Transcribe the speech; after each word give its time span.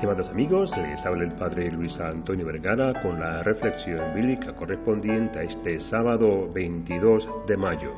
Estimados 0.00 0.30
amigos, 0.30 0.72
les 0.78 1.04
habla 1.04 1.24
el 1.24 1.32
Padre 1.32 1.70
Luis 1.70 2.00
Antonio 2.00 2.46
Vergara 2.46 2.94
con 3.02 3.20
la 3.20 3.42
reflexión 3.42 4.14
bíblica 4.14 4.54
correspondiente 4.54 5.38
a 5.38 5.42
este 5.42 5.78
sábado 5.78 6.50
22 6.50 7.28
de 7.46 7.56
mayo. 7.58 7.92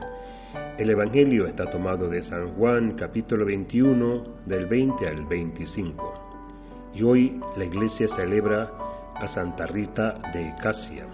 El 0.79 0.91
Evangelio 0.91 1.46
está 1.46 1.71
tomado 1.71 2.09
de 2.09 2.21
San 2.25 2.54
Juan 2.54 2.97
capítulo 2.97 3.44
21 3.44 4.25
del 4.47 4.67
20 4.67 5.07
al 5.07 5.25
25. 5.26 6.90
Y 6.93 7.04
hoy 7.04 7.40
la 7.57 7.67
iglesia 7.67 8.08
celebra 8.08 8.72
a 9.15 9.29
Santa 9.29 9.66
Rita 9.66 10.19
de 10.34 10.53
Casia. 10.61 11.07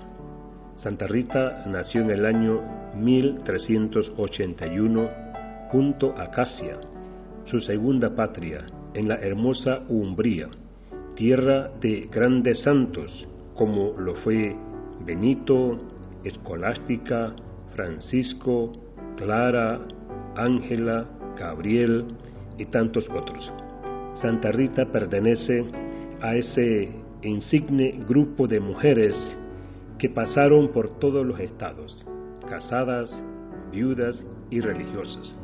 Santa 0.77 1.07
Rita 1.07 1.65
nació 1.67 2.01
en 2.01 2.13
el 2.13 2.25
año 2.25 2.63
1381 2.95 5.11
junto 5.71 6.15
a 6.17 6.31
Casia, 6.31 6.79
su 7.45 7.61
segunda 7.61 8.17
patria, 8.17 8.65
en 8.95 9.07
la 9.07 9.17
hermosa 9.17 9.81
Umbría 9.91 10.49
tierra 11.19 11.73
de 11.81 12.09
grandes 12.13 12.63
santos 12.63 13.27
como 13.57 13.93
lo 13.99 14.15
fue 14.15 14.55
Benito, 15.05 15.77
Escolástica, 16.23 17.35
Francisco, 17.75 18.71
Clara, 19.17 19.81
Ángela, 20.37 21.09
Gabriel 21.37 22.05
y 22.57 22.67
tantos 22.67 23.11
otros. 23.11 23.53
Santa 24.23 24.53
Rita 24.53 24.93
pertenece 24.93 25.65
a 26.21 26.37
ese 26.37 26.89
insigne 27.23 28.01
grupo 28.09 28.47
de 28.47 28.61
mujeres 28.61 29.17
que 29.99 30.09
pasaron 30.09 30.69
por 30.69 31.01
todos 31.01 31.27
los 31.27 31.41
estados, 31.41 32.07
casadas, 32.49 33.11
viudas 33.73 34.25
y 34.51 34.61
religiosas. 34.61 35.37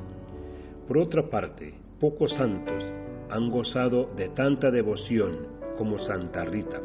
Por 0.86 0.98
otra 0.98 1.28
parte, 1.28 1.74
pocos 1.98 2.32
santos 2.34 2.84
han 3.28 3.50
gozado 3.50 4.10
de 4.16 4.28
tanta 4.28 4.70
devoción 4.70 5.63
como 5.76 5.98
Santa 5.98 6.44
Rita, 6.44 6.80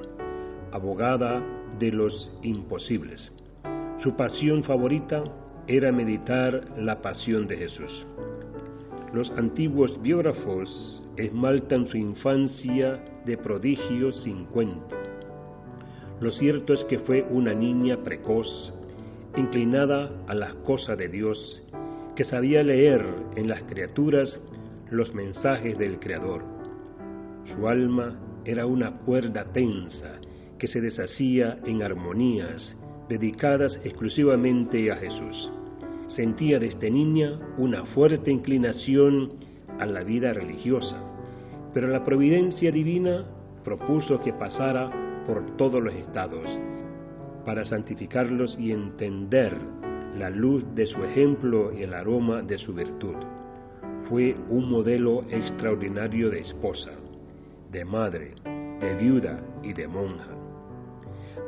abogada 0.71 1.41
de 1.79 1.91
los 1.91 2.31
imposibles. 2.41 3.31
Su 3.99 4.15
pasión 4.15 4.63
favorita 4.63 5.23
era 5.67 5.91
meditar 5.91 6.63
la 6.77 7.01
pasión 7.01 7.47
de 7.47 7.57
Jesús. 7.57 8.05
Los 9.13 9.31
antiguos 9.31 10.01
biógrafos 10.01 11.03
esmaltan 11.17 11.87
su 11.87 11.97
infancia 11.97 13.03
de 13.25 13.37
prodigios 13.37 14.21
sin 14.23 14.45
cuento. 14.45 14.95
Lo 16.21 16.31
cierto 16.31 16.73
es 16.73 16.83
que 16.85 16.99
fue 16.99 17.25
una 17.29 17.53
niña 17.53 17.97
precoz, 18.03 18.73
inclinada 19.35 20.11
a 20.27 20.33
las 20.33 20.53
cosas 20.55 20.97
de 20.97 21.07
Dios, 21.07 21.63
que 22.15 22.23
sabía 22.23 22.63
leer 22.63 23.05
en 23.35 23.47
las 23.47 23.63
criaturas 23.63 24.39
los 24.91 25.13
mensajes 25.13 25.77
del 25.77 25.99
Creador. 25.99 26.43
Su 27.45 27.67
alma 27.67 28.17
era 28.45 28.65
una 28.65 28.97
cuerda 28.99 29.45
tensa 29.51 30.19
que 30.57 30.67
se 30.67 30.81
deshacía 30.81 31.57
en 31.65 31.81
armonías 31.81 32.77
dedicadas 33.07 33.79
exclusivamente 33.83 34.91
a 34.91 34.97
Jesús. 34.97 35.51
Sentía 36.07 36.59
desde 36.59 36.91
niña 36.91 37.39
una 37.57 37.85
fuerte 37.85 38.31
inclinación 38.31 39.33
a 39.79 39.85
la 39.85 40.03
vida 40.03 40.33
religiosa, 40.33 41.03
pero 41.73 41.87
la 41.87 42.03
providencia 42.03 42.71
divina 42.71 43.25
propuso 43.63 44.19
que 44.21 44.33
pasara 44.33 45.23
por 45.25 45.55
todos 45.57 45.81
los 45.81 45.93
estados 45.95 46.47
para 47.45 47.63
santificarlos 47.65 48.57
y 48.59 48.71
entender 48.71 49.57
la 50.17 50.29
luz 50.29 50.63
de 50.75 50.85
su 50.85 51.03
ejemplo 51.03 51.71
y 51.73 51.83
el 51.83 51.93
aroma 51.93 52.41
de 52.41 52.57
su 52.57 52.73
virtud. 52.73 53.15
Fue 54.09 54.35
un 54.49 54.69
modelo 54.69 55.23
extraordinario 55.29 56.29
de 56.29 56.41
esposa 56.41 56.91
de 57.71 57.85
madre, 57.85 58.33
de 58.79 58.95
viuda 58.95 59.39
y 59.63 59.73
de 59.73 59.87
monja. 59.87 60.39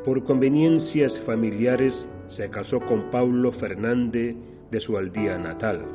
Por 0.05 0.23
conveniencias 0.23 1.19
familiares 1.25 2.07
se 2.27 2.49
casó 2.49 2.79
con 2.79 3.09
Paulo 3.11 3.51
Fernández 3.51 4.35
de 4.69 4.79
su 4.79 4.97
aldea 4.97 5.37
natal. 5.37 5.85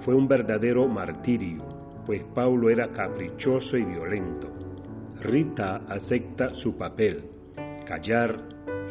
Fue 0.00 0.14
un 0.14 0.26
verdadero 0.26 0.88
martirio, 0.88 1.64
pues 2.06 2.22
Paulo 2.34 2.70
era 2.70 2.88
caprichoso 2.88 3.76
y 3.76 3.84
violento. 3.84 4.48
Rita 5.20 5.82
acepta 5.88 6.54
su 6.54 6.76
papel, 6.76 7.24
callar, 7.86 8.40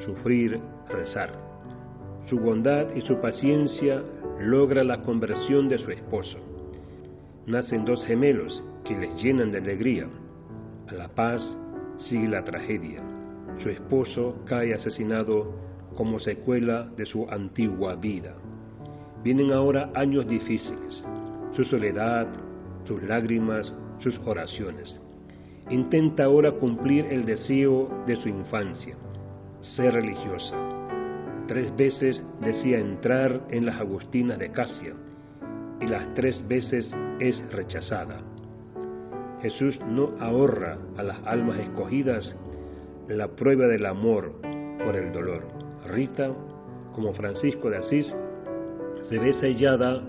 sufrir, 0.05 0.59
rezar. 0.89 1.33
Su 2.25 2.39
bondad 2.39 2.93
y 2.95 3.01
su 3.01 3.19
paciencia 3.19 4.03
logra 4.39 4.83
la 4.83 5.01
conversión 5.01 5.69
de 5.69 5.77
su 5.77 5.91
esposo. 5.91 6.37
Nacen 7.45 7.85
dos 7.85 8.05
gemelos 8.05 8.63
que 8.83 8.97
les 8.97 9.15
llenan 9.21 9.51
de 9.51 9.59
alegría, 9.59 10.07
a 10.87 10.93
la 10.93 11.09
paz 11.09 11.41
sigue 11.97 12.27
la 12.27 12.43
tragedia. 12.43 13.01
Su 13.57 13.69
esposo 13.69 14.43
cae 14.45 14.73
asesinado 14.73 15.53
como 15.95 16.19
secuela 16.19 16.87
de 16.95 17.05
su 17.05 17.27
antigua 17.29 17.95
vida. 17.95 18.35
Vienen 19.23 19.51
ahora 19.51 19.91
años 19.95 20.27
difíciles, 20.27 21.03
su 21.53 21.63
soledad, 21.63 22.27
sus 22.85 23.01
lágrimas, 23.03 23.73
sus 23.97 24.17
oraciones. 24.25 24.97
Intenta 25.69 26.25
ahora 26.25 26.51
cumplir 26.51 27.07
el 27.07 27.25
deseo 27.25 28.03
de 28.05 28.15
su 28.15 28.29
infancia, 28.29 28.95
ser 29.61 29.95
religiosa. 29.95 30.55
Tres 31.47 31.75
veces 31.75 32.23
decía 32.41 32.79
entrar 32.79 33.41
en 33.49 33.65
las 33.65 33.79
Agustinas 33.79 34.37
de 34.37 34.51
Casia 34.51 34.93
y 35.81 35.87
las 35.87 36.13
tres 36.13 36.45
veces 36.47 36.95
es 37.19 37.43
rechazada. 37.51 38.21
Jesús 39.41 39.79
no 39.87 40.13
ahorra 40.19 40.79
a 40.97 41.03
las 41.03 41.19
almas 41.25 41.59
escogidas 41.59 42.35
la 43.07 43.27
prueba 43.29 43.67
del 43.67 43.85
amor 43.85 44.33
por 44.83 44.95
el 44.95 45.11
dolor. 45.11 45.47
Rita, 45.87 46.33
como 46.93 47.13
Francisco 47.13 47.69
de 47.69 47.77
Asís, 47.77 48.13
se 49.03 49.19
ve 49.19 49.33
sellada 49.33 50.01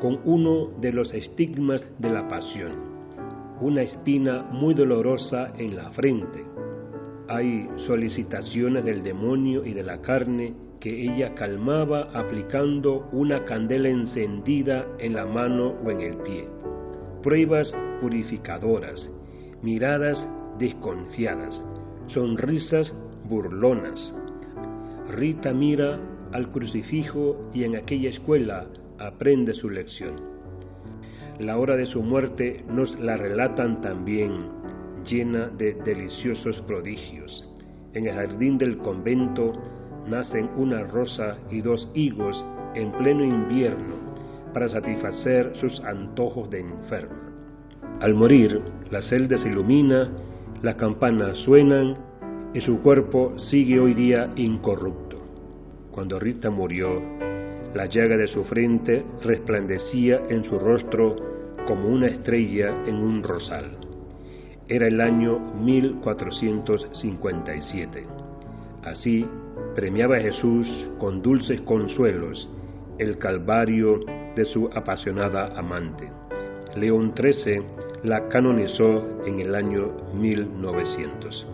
con 0.00 0.20
uno 0.24 0.70
de 0.80 0.92
los 0.92 1.12
estigmas 1.12 1.84
de 1.98 2.10
la 2.10 2.28
pasión, 2.28 2.72
una 3.60 3.82
espina 3.82 4.42
muy 4.52 4.74
dolorosa 4.74 5.52
en 5.58 5.76
la 5.76 5.90
frente. 5.90 6.44
Hay 7.28 7.68
solicitaciones 7.76 8.84
del 8.84 9.02
demonio 9.02 9.66
y 9.66 9.74
de 9.74 9.82
la 9.82 10.00
carne 10.00 10.54
que 10.80 11.02
ella 11.02 11.34
calmaba 11.34 12.10
aplicando 12.14 13.08
una 13.10 13.44
candela 13.44 13.88
encendida 13.88 14.86
en 15.00 15.14
la 15.14 15.26
mano 15.26 15.74
o 15.84 15.90
en 15.90 16.00
el 16.00 16.16
pie 16.18 16.48
pruebas 17.22 17.74
purificadoras, 18.00 19.08
miradas 19.62 20.26
desconfiadas, 20.58 21.62
sonrisas 22.06 22.92
burlonas. 23.28 24.12
Rita 25.10 25.52
mira 25.52 25.98
al 26.32 26.50
crucifijo 26.50 27.50
y 27.52 27.64
en 27.64 27.76
aquella 27.76 28.10
escuela 28.10 28.66
aprende 28.98 29.54
su 29.54 29.70
lección. 29.70 30.16
La 31.38 31.58
hora 31.58 31.76
de 31.76 31.86
su 31.86 32.02
muerte 32.02 32.64
nos 32.68 32.98
la 32.98 33.16
relatan 33.16 33.80
también, 33.80 34.32
llena 35.04 35.48
de 35.48 35.74
deliciosos 35.74 36.60
prodigios. 36.62 37.48
En 37.94 38.06
el 38.06 38.14
jardín 38.14 38.58
del 38.58 38.78
convento 38.78 39.52
nacen 40.06 40.50
una 40.56 40.82
rosa 40.82 41.38
y 41.50 41.60
dos 41.60 41.90
higos 41.94 42.44
en 42.74 42.92
pleno 42.92 43.24
invierno 43.24 44.08
para 44.58 44.70
satisfacer 44.70 45.52
sus 45.54 45.78
antojos 45.84 46.50
de 46.50 46.58
enferma. 46.58 47.30
Al 48.00 48.12
morir, 48.12 48.60
la 48.90 49.00
celda 49.02 49.38
se 49.38 49.50
ilumina, 49.50 50.10
las 50.62 50.74
campanas 50.74 51.38
suenan 51.44 51.96
y 52.52 52.60
su 52.60 52.80
cuerpo 52.80 53.38
sigue 53.38 53.78
hoy 53.78 53.94
día 53.94 54.30
incorrupto. 54.34 55.22
Cuando 55.92 56.18
Rita 56.18 56.50
murió, 56.50 56.88
la 57.72 57.86
llaga 57.86 58.16
de 58.16 58.26
su 58.26 58.42
frente 58.46 59.04
resplandecía 59.22 60.22
en 60.28 60.42
su 60.42 60.58
rostro 60.58 61.14
como 61.68 61.86
una 61.86 62.08
estrella 62.08 62.84
en 62.84 62.96
un 62.96 63.22
rosal. 63.22 63.76
Era 64.66 64.88
el 64.88 65.00
año 65.00 65.38
1457. 65.62 68.06
Así 68.82 69.24
premiaba 69.76 70.18
Jesús 70.18 70.66
con 70.98 71.22
dulces 71.22 71.60
consuelos 71.60 72.48
el 72.98 73.18
calvario 73.18 74.00
de 74.34 74.44
su 74.44 74.68
apasionada 74.74 75.58
amante. 75.58 76.08
León 76.76 77.14
XIII 77.16 77.62
la 78.04 78.28
canonizó 78.28 79.24
en 79.26 79.40
el 79.40 79.54
año 79.54 79.90
1900. 80.14 81.46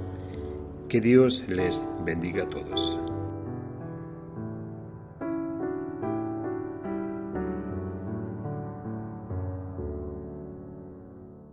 Que 0.89 1.01
Dios 1.01 1.43
les 1.49 1.81
bendiga 2.05 2.45
a 2.45 2.49
todos. 2.49 3.04